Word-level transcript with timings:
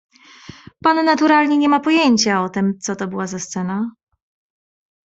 "Pan 0.83 1.05
naturalnie 1.05 1.57
nie 1.57 1.69
ma 1.69 1.79
pojęcia 1.79 2.43
o 2.43 2.49
tem, 2.49 2.79
co 2.79 2.95
to 2.95 3.07
była 3.07 3.27
za 3.27 3.39
scena?" 3.39 3.91